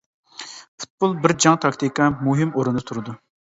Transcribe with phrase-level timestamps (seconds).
[0.83, 3.19] پۇتبول بىر جەڭ تاكتىكا مۇھىم ئورۇندا تۇرىدۇ.